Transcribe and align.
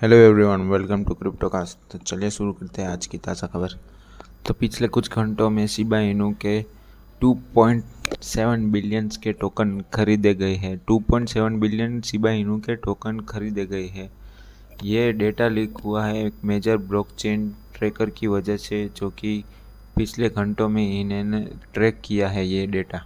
Hello 0.00 0.16
everyone 0.16 0.60
welcome 0.68 1.02
to 1.04 1.14
cryptocast 1.14 1.78
तो 1.92 1.98
चलिए 1.98 2.28
शुरू 2.30 2.52
करते 2.52 2.82
हैं 2.82 2.88
आज 2.88 3.06
की 3.06 3.18
ताज़ा 3.18 3.46
खबर। 3.46 3.72
तो 4.46 4.54
पिछले 4.54 4.88
कुछ 4.88 5.10
घंटों 5.12 5.48
में 5.50 5.66
शिबा 5.66 5.98
इनू 6.00 6.30
के 6.44 6.54
2.7 7.20 8.64
बिलियंस 8.72 9.16
के 9.16 9.32
टोकन 9.32 9.80
खरीदे 9.94 10.32
गए 10.34 10.54
हैं। 10.54 10.74
2.7 10.90 11.58
बिलियन 11.60 12.00
शिबा 12.00 12.30
इनू 12.30 12.58
के 12.58 12.76
टोकन 12.76 13.20
खरीदे 13.28 13.66
गए 13.66 13.86
हैं। 13.88 14.10
ये 14.84 15.12
डेटा 15.12 15.48
लीक 15.48 15.78
हुआ 15.84 16.04
है 16.06 16.24
एक 16.26 16.44
मेजर 16.44 16.76
ब्लॉकचेन 16.78 17.48
ट्रैकर 17.74 18.10
की 18.10 18.26
वजह 18.26 18.56
से, 18.56 18.88
जो 18.96 19.10
कि 19.10 19.44
पिछले 19.96 20.28
घंटों 20.28 20.68
में 20.68 21.00
इन्होंने 21.00 21.44
ट्रैक 21.74 22.00
किया 22.04 22.28
है 22.28 22.46
ये 22.46 22.66
डेटा 22.68 23.04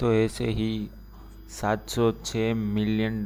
तो 0.00 0.14
ऐसे 0.14 0.46
ही 0.52 0.70
706 1.52 2.54
मिलियन 2.54 3.22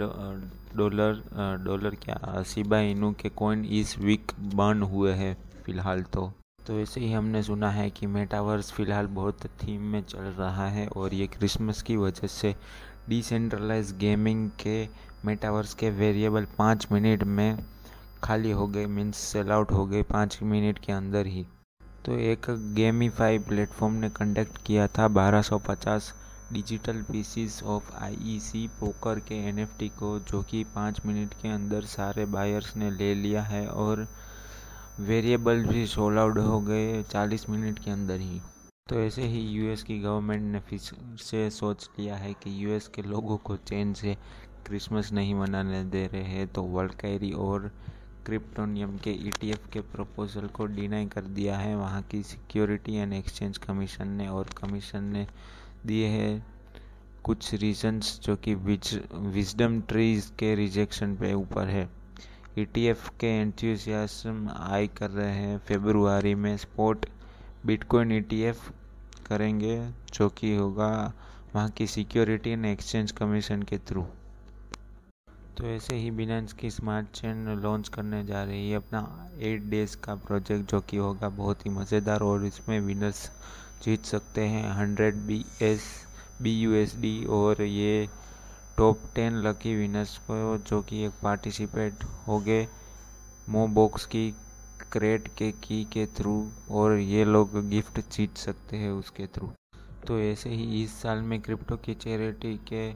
डॉलर 0.77 1.23
डॉलर 1.65 1.95
क्या? 2.05 2.43
शिबा 2.47 2.79
इनू 2.81 3.11
के 3.13 3.29
कॉइन 3.37 3.65
इस 3.81 3.99
वीक 3.99 4.33
बर्न 4.55 4.83
हुए 4.83 5.13
हैं 5.13 5.37
फ़िलहाल 5.65 6.03
तो। 6.13 6.33
तो 6.67 6.79
ऐसे 6.81 7.01
ही 7.01 7.13
हमने 7.13 7.43
सुना 7.43 7.71
है 7.71 7.89
कि 7.91 8.07
मेटावर्स 8.07 8.71
फ़िलहाल 8.73 9.07
बहुत 9.15 9.47
थीम 9.63 9.83
में 9.93 10.03
चल 10.03 10.25
रहा 10.39 10.69
है 10.69 10.87
और 10.89 11.15
ये 11.15 11.27
क्रिसमस 11.27 11.83
की 11.83 11.97
वजह 11.97 12.27
से 12.27 12.55
डिसेंट्रलाइज 13.09 13.93
गेमिंग 13.99 14.49
के 14.61 14.87
मेटावर्स 15.25 15.75
के 15.75 15.91
वेरिएबल 15.91 16.47
पाँच 16.59 16.87
मिनट 16.93 17.25
में 17.25 17.59
खाली 18.25 18.51
हो 18.51 18.67
गए 18.67 18.87
मीन्स 18.87 19.17
सेल 19.17 19.51
आउट 19.53 19.73
हो 19.73 19.85
गए 19.87 20.03
पाँच 20.03 20.39
मिनट 20.43 20.79
के 20.79 20.93
अंदर 20.93 21.27
ही। 21.27 21.47
तो 22.07 22.19
एक 22.21 22.47
गेमीफाई 22.75 23.39
प्लेटफॉर्म 23.39 23.95
ने 23.95 24.09
कंडक्ट 24.11 24.59
किया 24.67 24.87
था 24.89 25.09
1250 25.09 26.13
digital 26.53 27.01
pieces 27.03 27.63
of 27.65 27.93
IEC 27.97 28.67
poker 28.81 29.19
के 29.21 29.35
एनएफटी 29.49 29.89
को 29.99 30.19
जो 30.31 30.43
कि 30.43 30.63
पाँच 30.75 31.01
मिनट 31.07 31.35
के 31.35 31.49
अंदर 31.49 31.85
सारे 31.89 32.25
बायर्स 32.29 32.77
ने 32.77 32.91
ले 32.91 33.15
लिया 33.15 33.43
है 33.43 33.67
और 33.69 34.07
वेरिएबल 35.01 35.65
भी 35.67 35.87
सोल 35.87 36.19
आउट 36.19 36.39
हो 36.39 36.61
गए 36.61 37.03
चालीस 37.03 37.49
मिनट 37.51 37.79
के 37.79 37.91
अंदर 37.91 38.21
ही। 38.21 38.41
तो 38.89 39.01
ऐसे 39.01 39.23
ही 39.23 39.41
यूएस 39.41 39.83
की 39.83 39.99
गवर्नमेंट 40.01 40.43
ने 40.53 40.61
फिर 40.61 40.79
से 41.21 41.49
सोच 41.51 41.89
लिया 41.99 42.17
है 42.17 42.33
कि 42.35 42.65
यूएस 42.65 42.89
के 42.89 43.03
लोगों 43.03 43.37
को 43.39 43.57
चेन 43.59 43.95
से 43.95 44.17
क्रिसमस 44.67 45.13
नहीं 45.13 45.35
मनाने 45.35 45.83
दे 45.85 46.07
रहे 46.07 46.23
हैं 46.23 46.47
तो 46.49 46.63
वर्ल्ड 46.63 46.93
कैरी 46.93 47.31
और 47.41 47.71
क्रिप्टोनियम 48.27 48.97
के 48.99 49.11
ईटीएफ 49.29 49.67
के 49.73 49.81
प्रपोजल 49.93 50.47
को 50.49 50.67
डिनाई 50.67 51.07
कर 51.07 51.23
दिया 51.37 51.57
है। 51.59 51.75
वहाँ 51.77 52.03
की 52.03 52.23
सिक्योरिटी 52.23 52.95
एंड 52.95 53.13
एक्सचेंज 53.13 53.59
कमीशन 53.59 54.09
ने 54.09 54.29
और 54.29 54.51
कमीशन 54.59 55.05
ने 55.05 55.27
दिए 55.87 56.07
हैं। 56.09 56.45
कुछ 57.25 57.53
रीजंस 57.55 58.19
जो 58.23 58.37
कि 58.37 58.55
विजडम 58.55 59.81
ट्रीज 59.83 60.33
के 60.39 60.55
रिजेक्शन 60.55 61.15
पे 61.17 61.33
ऊपर 61.35 61.69
है। 61.69 61.89
ईटीएफ 62.59 63.09
के 63.21 63.27
एंथुसियाज्म 63.41 64.51
आई 64.51 64.89
कर 64.89 65.11
रहे 65.11 65.35
हैं। 65.35 65.59
फेब्रुआरी 65.59 66.35
में 66.37 66.57
स्पोर्ट 66.59 67.07
बिटकॉइन 67.67 68.13
ईटीएफ 68.13 68.71
करेंगे, 69.27 69.77
जो 70.15 70.29
कि 70.31 70.55
होगा 70.57 71.13
वहाँ 71.55 71.69
की 71.69 71.87
सिक्योरिटी 71.89 72.51
एंड 72.51 72.67
एक्सचेंज 72.67 73.13
कमीशन 73.13 73.63
के 73.63 73.79
थ्रू 73.81 74.07
तो 75.57 75.65
ऐसे 75.67 75.97
ही 75.97 76.11
बिनेंस 76.11 76.53
की 76.53 76.71
स्मार्ट 76.71 77.07
चेन 77.15 77.49
लॉन्च 77.63 77.89
करने 77.89 78.25
जा 78.25 78.43
रही 78.45 78.71
है। 78.71 78.77
अपना 78.77 79.31
एट 79.41 79.63
डेज़ 79.63 79.97
का 79.97 80.15
प्रोजेक्ट 80.17 80.71
जो 80.71 80.81
कि 80.81 80.97
होगा 80.97 81.29
बहुत 81.31 81.67
ही 81.67 81.71
मज़ेदार 81.71 82.23
और 82.23 82.45
इसमें 82.47 82.79
विनर्स 82.81 83.31
जीत 83.83 84.05
सकते 84.05 84.41
हैं। 84.41 84.73
Hundred 84.73 85.15
B 85.17 85.45
S, 85.63 85.83
B 86.43 86.51
U 86.61 86.73
S 86.73 86.97
D 86.97 87.25
और 87.25 87.63
ये 87.63 88.09
टॉप 88.77 89.01
टेन 89.15 89.37
लकी 89.43 89.75
विनर्स 89.75 90.17
को 90.19 90.59
जो 90.59 90.81
कि 90.83 91.03
एक 91.05 91.13
पार्टिसिपेट 91.23 92.05
हो 92.29 92.39
गए 92.41 92.67
मो 93.49 93.67
बॉक्स 93.67 94.07
की, 94.07 94.31
क्रेट 94.93 95.29
के, 95.29 95.51
की 95.53 95.85
के 95.85 96.07
थ्रू 96.07 96.51
और 96.71 96.97
ये 96.97 97.25
लोग 97.25 97.69
गिफ्ट 97.69 98.01
जीत 98.11 98.37
सकते 98.37 98.77
हैं 98.77 98.91
उसके 98.91 99.27
थ्रू। 99.27 99.51
तो 100.07 100.19
ऐसे 100.21 100.51
ही 100.51 100.83
इस 100.85 101.01
साल 101.03 101.19
में 101.23 101.41
क्रिप्टो 101.41 101.77
की 101.77 101.95
चैरिटी 101.95 102.57
के 102.69 102.93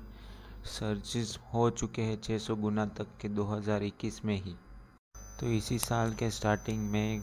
सर्चिस 0.68 1.36
हो 1.54 1.68
चुके 1.70 2.02
हैं 2.02 2.20
600 2.22 2.56
गुना 2.56 2.86
तक 2.86 3.06
के 3.20 3.28
2021 3.28 4.24
में 4.24 4.36
ही। 4.42 4.54
तो 5.40 5.46
इसी 5.46 5.78
साल 5.78 6.14
के 6.14 6.30
स्टार्टिंग 6.30 6.90
में 6.90 7.20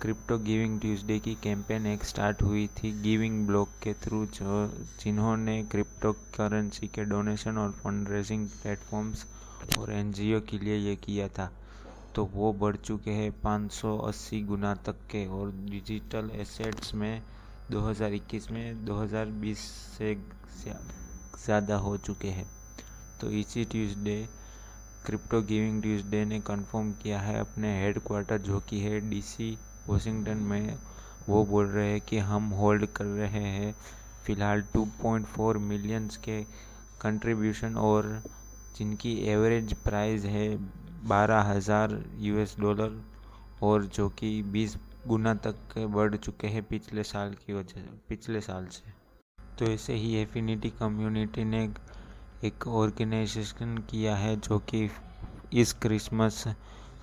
क्रिप्टो 0.00 0.36
गिविंग 0.38 0.78
ट्यूसडे 0.80 1.18
की 1.18 1.34
कैंपेन 1.42 1.86
एक 1.86 2.04
स्टार्ट 2.04 2.42
हुई 2.42 2.66
थी 2.76 2.90
गिविंग 3.02 3.46
ब्लॉक 3.46 3.68
के 3.82 3.92
थ्रू, 3.94 4.24
जो 4.26 4.66
जिन्होंने 5.00 5.62
क्रिप्टो 5.64 6.12
करेंसी 6.36 6.88
के 6.88 7.04
डोनेशन 7.04 7.58
और 7.58 7.70
फंड 7.74 8.08
रेजिंग 8.08 8.46
प्लेटफॉर्म्स 8.52 9.26
और 9.78 9.92
एनजीओ 9.92 10.40
के 10.40 10.58
लिए 10.58 10.76
ये 10.78 10.94
किया 10.96 11.28
था। 11.28 11.50
तो 12.14 12.24
वो 12.34 12.52
बढ़ 12.52 12.76
चुके 12.76 13.10
हैं 13.10 13.30
580 13.42 14.42
गुना 14.46 14.74
तक 14.86 14.96
के 15.10 15.26
और 15.28 15.52
डिजिटल 15.70 16.30
एसेट्स 16.34 16.94
में 16.94 17.22
2021 17.72 18.50
में 18.50 18.84
2020 18.86 19.66
से 19.98 20.14
ज़्यादा 21.44 21.76
हो 21.76 21.96
चुके 21.98 22.28
हैं। 22.28 22.46
तो 23.20 23.30
इसी 23.32 23.64
ट्यूसडे 23.64 24.24
क्रिप्टो 25.06 25.40
गिविंग 25.42 25.82
ट्यूसडे 25.82 26.24
ने 26.24 26.40
कंफर्म 26.40 26.92
किया 27.02 27.20
है 27.20 27.38
अपने 27.40 27.78
हेड 27.80 27.98
क्वार्टर 27.98 28.38
जो 28.40 28.60
कि 28.60 28.80
है 28.80 29.00
डीसी 29.10 29.56
वॉशिंगटन 29.88 30.38
में 30.50 30.78
वो 31.28 31.44
बोल 31.46 31.66
रहे 31.66 31.90
हैं 31.90 32.00
कि 32.00 32.18
हम 32.18 32.48
होल्ड 32.52 32.86
कर 32.86 33.04
रहे 33.04 33.42
हैं 33.42 33.74
फ़िलहाल 34.26 34.62
2.4 34.76 35.56
मिलियंस 35.62 36.16
के 36.16 36.42
कंट्रीब्यूशन 37.00 37.76
और 37.76 38.22
जिनकी 38.78 39.14
एवरेज 39.30 39.72
प्राइस 39.84 40.24
है 40.24 40.48
बारह 41.08 41.40
हज़ार 41.42 42.02
यूएस 42.18 42.56
डॉलर 42.60 43.00
और 43.62 43.84
जो 43.86 44.08
कि 44.08 44.42
20 44.52 44.76
गुना 45.06 45.34
तक 45.46 45.78
बढ़ 45.94 46.16
चुके 46.16 46.46
हैं 46.46 46.62
पिछले 46.62 47.02
साल 47.04 47.34
की 47.46 47.52
वजह 47.52 47.82
पिछले 48.08 48.40
साल 48.40 48.66
से। 48.66 48.92
तो 49.58 49.64
ऐसे 49.64 49.94
ही 49.94 50.14
एफिनिटी 50.16 50.70
कम्युनिटी 50.70 51.44
ने 51.44 51.62
एक 52.44 52.66
ऑर्गेनाइजेशन 52.68 53.76
किया 53.90 54.16
है 54.16 54.34
जो 54.36 54.58
कि 54.70 54.88
इस 55.52 55.72
क्रिसमस 55.72 56.44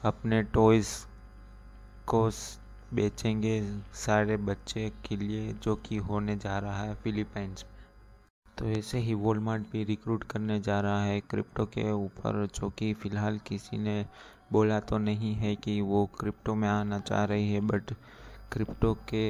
अपने 0.06 0.42
टॉयज़ 0.54 0.90
को 2.08 2.30
बेचेंगे 2.94 3.62
सारे 3.96 4.36
बच्चे 4.40 4.90
के 5.06 5.16
लिए 5.18 5.52
जो 5.64 5.76
कि 5.86 5.98
होने 6.00 6.36
जा 6.38 6.58
रहा 6.60 6.82
है 6.84 6.96
फिलीपाइंस 6.96 7.64
में। 7.66 7.80
तो 8.58 8.66
ऐसे 8.70 8.98
ही 9.00 9.14
वॉलमार्ट 9.14 9.64
भी 9.72 9.84
रिक्रूट 9.84 10.24
करने 10.24 10.60
जा 10.60 10.80
रहा 10.82 11.04
है 11.04 11.20
क्रिप्टो 11.22 11.66
के 11.66 11.92
ऊपर, 11.92 12.46
जो 12.56 12.70
कि 12.70 12.94
फ़िलहाल 12.94 13.38
किसी 13.48 13.78
ने 13.78 14.06
बोला 14.52 14.80
तो 14.82 14.98
नहीं 14.98 15.34
है 15.36 15.56
कि 15.56 15.80
वो 15.82 16.06
क्रिप्टो 16.20 16.56
में 16.56 16.68
आना 16.70 17.00
चाह 17.00 17.24
रही 17.26 17.52
है 17.54 17.62
बट 17.68 17.94
क्रिप्टो 18.52 18.94
के 19.10 19.30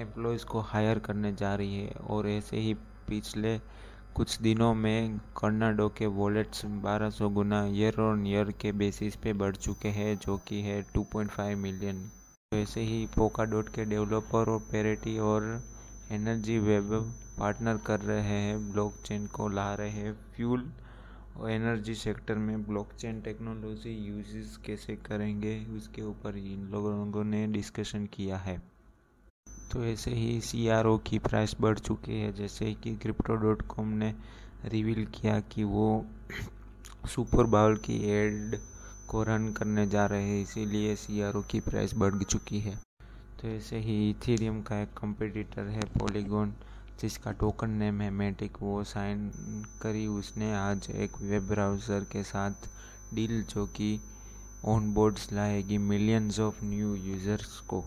एम्प्लॉयज़ 0.00 0.44
को 0.44 0.60
हायर 0.62 0.98
करने 0.98 1.32
जा 1.32 1.54
रही 1.54 1.78
है। 1.78 1.90
और 2.10 2.28
ऐसे 2.28 2.56
ही 2.56 2.74
पिछले 3.08 3.56
कुछ 4.16 4.36
दिनों 4.40 4.74
में 4.74 5.18
कर्नाडो 5.36 5.88
के 5.88 6.06
वॉलेट्स 6.06 6.64
1200 6.64 7.28
गुना 7.30 7.64
ईयर 7.66 8.00
ऑन 8.00 8.26
ईयर 8.26 8.50
के 8.60 8.70
बेसिस 8.72 9.16
पे 9.16 9.32
बढ़ 9.32 9.56
चुके 9.56 9.88
हैं, 9.88 10.18
जो 10.18 10.36
कि 10.48 10.60
है 10.62 10.80
2.5 10.92 11.54
मिलियन 11.54 11.98
वैसे 12.52 12.80
ही 12.80 13.06
पोका 13.16 13.44
डॉट 13.44 13.68
के 13.68 13.84
डेवलपर 13.84 14.50
और 14.50 14.58
पेरेटी 14.70 15.18
और 15.18 15.62
एनर्जी 16.12 16.58
वेब 16.58 16.92
पार्टनर 17.38 17.76
कर 17.76 18.00
रहे 18.00 18.20
हैं 18.22 18.72
ब्लॉकचेन 18.72 19.26
को 19.26 19.48
ला 19.48 19.74
रहे 19.74 19.90
हैं। 19.90 20.12
फ्यूल 20.36 20.70
और 21.36 21.50
एनर्जी 21.50 21.94
सेक्टर 21.94 22.34
में 22.34 22.66
ब्लॉकचेन 22.66 23.20
टेक्नोलॉजी 23.20 23.96
यूजेस 24.08 24.56
कैसे 24.66 24.96
करेंगे 24.96 25.58
उसके 25.76 26.02
ऊपर 26.02 26.36
इन 26.36 26.68
लोगों 26.72 27.24
ने 27.24 27.46
डिस्कशन 27.46 28.06
किया 28.06 28.36
है। 28.36 28.73
तो 29.74 29.84
ऐसे 29.84 30.10
ही 30.10 30.40
CRO 30.40 30.98
की 31.06 31.18
प्राइस 31.18 31.54
बढ़ 31.60 31.78
चुकी 31.78 32.18
है। 32.20 32.32
जैसे 32.32 32.72
कि 32.82 32.94
क्रिप्टो 32.96 33.36
डॉट 33.36 33.62
कॉम 33.68 33.88
ने 33.92 34.12
रिवील 34.64 35.04
किया 35.14 35.38
कि 35.52 35.64
वो 35.64 35.86
सुपर 37.14 37.46
बाउल 37.54 37.76
की 37.86 37.96
एड 38.10 38.56
को 39.08 39.22
रन 39.22 39.48
करने 39.52 39.86
जा 39.86 40.04
रहे 40.06 40.22
हैं, 40.22 40.42
इसीलिए 40.42 40.94
CRO 40.96 41.42
की 41.50 41.60
प्राइस 41.60 41.94
बढ़ 41.94 42.22
चुकी 42.22 42.60
है। 42.60 42.74
तो 43.40 43.48
ऐसे 43.48 43.78
ही 43.78 43.98
इथेरियम 44.10 44.60
का 44.62 44.80
एक 44.82 44.92
कंपटीटर 45.00 45.66
है 45.68 45.88
पॉलीगॉन 45.98 46.54
जिसका 47.00 47.32
टोकन 47.32 47.70
नेम 47.72 48.00
है 48.00 48.10
मेटिक 48.12 48.62
वो 48.62 48.82
साइन 48.84 49.28
करी 49.82 50.06
उसने 50.14 50.54
आज 50.54 50.90
एक 50.90 51.20
वेब 51.22 51.48
ब्राउज़र 51.48 52.06
के 52.12 52.22
साथ 52.22 52.70
डील 53.14 53.42
जो 53.44 53.66
कि 53.76 53.98
ऑन 54.66 54.92
बोर्ड्स 54.94 55.32
लाएगी 55.32 55.78
मिलियंस 55.90 56.40
ऑफ़ 56.40 56.64
न्यू 56.64 56.94
यूज़र्स 56.94 57.60
को। 57.68 57.84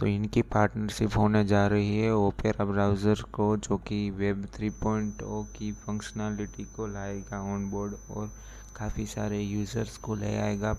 तो 0.00 0.06
इनकी 0.06 0.42
पार्टनरशिप 0.42 1.16
होने 1.16 1.44
जा 1.44 1.66
रही 1.66 1.98
है 1.98 2.12
ओपेरा 2.14 2.64
ब्राउज़र 2.64 3.22
को, 3.32 3.56
जो 3.56 3.76
कि 3.78 3.98
वेब 4.10 4.46
3.0 4.54 5.42
की 5.56 5.70
फंक्शनलिटी 5.80 6.64
को 6.76 6.86
लाएगा 6.86 7.40
ऑन 7.54 7.68
बोर्ड 7.70 7.94
और 8.10 8.30
काफ़ी 8.76 9.06
सारे 9.06 9.40
यूज़र्स 9.40 9.96
को 9.98 10.14
ले 10.14 10.34
आएगा 10.38 10.72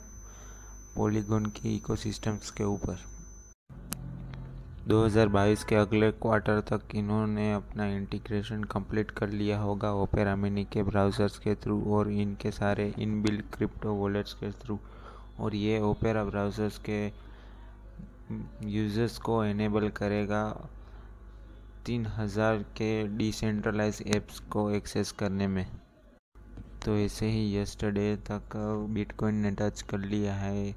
पॉलीगॉन 0.95 1.45
की 1.45 1.75
इकोसिस्टम्स 1.75 2.51
के 2.51 2.63
ऊपर। 2.63 3.05
2022 4.87 5.63
के 5.63 5.75
अगले 5.75 6.11
क्वार्टर 6.11 6.61
तक 6.69 6.95
इन्होंने 6.95 7.51
अपना 7.53 7.85
इंटीग्रेशन 7.87 8.63
कंप्लीट 8.71 9.11
कर 9.17 9.29
लिया 9.29 9.59
होगा 9.59 9.93
ओपेरा 9.95 10.35
मिनी 10.35 10.63
के 10.73 10.83
ब्राउज़र्स 10.83 11.37
के 11.39 11.55
थ्रू 11.55 11.81
और 11.95 12.11
इनके 12.11 12.51
सारे 12.51 12.93
इनबिल्ट 12.99 13.55
क्रिप्टो 13.55 13.93
वॉलेट्स 13.95 14.33
के 14.33 14.51
थ्रू 14.63 14.79
और 15.39 15.55
ये 15.55 15.79
ओपेरा 15.81 16.23
ब्राउज़र्स 16.23 16.77
के 16.79 17.30
यूज़र्स 18.65 19.17
को 19.19 19.43
इनेबल 19.45 19.89
करेगा। 19.91 20.43
तीन 21.85 22.05
हज़ार 22.07 22.57
के 22.77 22.91
डिसेंट्रलाइज 23.17 24.01
एप्स 24.07 24.39
को 24.51 24.69
एक्सेस 24.71 25.11
करने 25.11 25.47
में। 25.47 25.65
तो 26.85 26.97
ऐसे 26.97 27.29
ही 27.29 27.55
यस्टरडे 27.55 28.15
तक 28.29 28.55
बिटकॉइन 28.89 29.35
ने 29.35 29.51
टच 29.51 29.81
कर 29.81 29.99
लिया 29.99 30.33
है। 30.35 30.75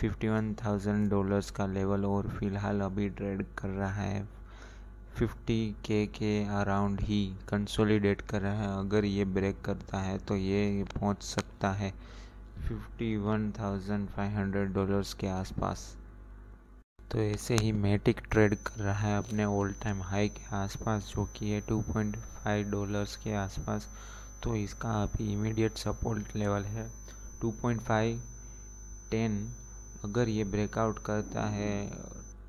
फिफ्टी 0.00 0.28
वन 0.28 0.52
थाउज़ेंड 0.54 1.08
डॉलर्स 1.10 1.50
का 1.50 1.66
लेवल 1.66 2.04
और 2.04 2.28
फ़िलहाल 2.30 2.80
अभी 2.80 3.08
ट्रेड 3.10 3.44
कर 3.58 3.68
रहा 3.68 3.92
है। 3.92 4.26
फिफ्टी 5.14 5.74
के 5.86 6.04
के 6.08 6.32
अराउंड 6.54 7.00
ही 7.00 7.24
कंसोलिडेट 7.48 8.20
कर 8.22 8.42
रहा 8.42 8.62
है। 8.62 8.78
अगर 8.78 9.04
ये 9.04 9.24
ब्रेक 9.26 9.60
करता 9.64 10.00
है 10.00 10.18
तो 10.18 10.36
ये 10.36 10.84
पहुँच 10.94 11.22
सकता 11.24 11.70
है। 11.72 11.92
Fifty 12.58 13.16
one 13.18 13.50
thousand 13.52 14.08
five 14.08 14.36
hundred 14.38 14.72
dollars 14.74 15.14
के 15.14 15.28
आसपास। 15.28 15.96
तो 17.12 17.18
ऐसे 17.18 17.56
ही 17.56 17.70
मैटिक 17.72 18.20
ट्रेड 18.30 18.54
कर 18.66 18.80
रहा 18.80 18.94
है 19.00 19.16
अपने 19.18 19.44
ऑल 19.44 19.72
टाइम 19.82 20.00
हाई 20.02 20.28
के 20.28 20.44
आसपास, 20.56 21.12
जो 21.14 21.24
कि 21.36 21.50
है 21.50 21.60
टू 21.68 21.80
पॉइंट 21.82 22.16
फाइव 22.16 22.70
डॉलर्स 22.70 23.16
के 23.16 23.34
आसपास। 23.36 23.88
तो 24.42 24.54
इसका 24.56 25.02
अभी 25.02 25.32
इमीडिएट 25.32 25.76
सपोर्ट 25.78 26.34
लेवल 26.36 26.64
है 26.64 26.90
टू 27.40 27.50
पॉइंट 27.62 27.80
फाइव 27.82 28.22
टेन 29.10 29.38
अगर 30.04 30.28
ये 30.28 30.44
ब्रेकआउट 30.46 30.98
करता 31.06 31.44
है 31.48 31.90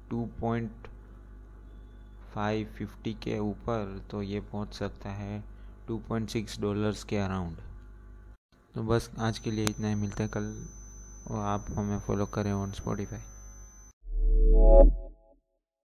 टू 0.10 0.26
पॉइंट 0.42 0.88
फाइव 2.34 2.68
फिफ्टी 2.78 3.14
के 3.24 3.40
ऊपर 3.40 3.98
तो 4.12 4.22
ये 4.24 4.40
पहुँच 4.52 4.74
सकता 4.74 5.10
है 5.12 5.44
टू 5.88 5.98
पॉइंट 6.10 6.30
सिक्स 6.30 6.60
डॉलर्स 6.62 7.04
के 7.04 7.18
अराउंड 7.18 7.58
तो 8.76 8.84
बस 8.84 9.10
आज 9.20 9.40
के 9.40 9.52
लिए 9.52 9.66
इतना 9.66 9.88
ही, 9.88 9.96
मिलता 9.96 10.24
है 10.24 10.30
कल। 10.30 10.54
और 11.32 11.46
आप 11.46 11.66
हमें 11.78 12.00
फॉलो 12.00 12.26
करें 12.26 12.52
ऑन 12.54 12.72
स्पॉटिफाई 12.74 13.20
you. 14.68 15.07